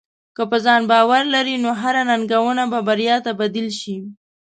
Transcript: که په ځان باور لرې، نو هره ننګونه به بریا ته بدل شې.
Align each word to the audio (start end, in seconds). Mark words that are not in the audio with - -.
که 0.35 0.43
په 0.51 0.57
ځان 0.65 0.81
باور 0.91 1.23
لرې، 1.33 1.55
نو 1.63 1.69
هره 1.81 2.03
ننګونه 2.09 2.63
به 2.71 2.79
بریا 2.87 3.15
ته 3.25 3.31
بدل 3.39 3.67
شې. 3.79 3.97